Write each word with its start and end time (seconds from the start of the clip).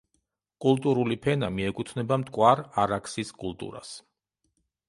კულტურული 0.65 1.17
ფენა 1.25 1.51
მიეკუთვნება 1.59 2.19
მტკვარ-არაქსის 2.23 3.33
კულტურას. 3.45 3.93